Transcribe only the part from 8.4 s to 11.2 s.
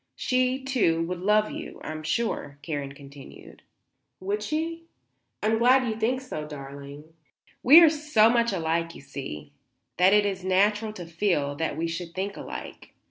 alike, you see, that it is natural to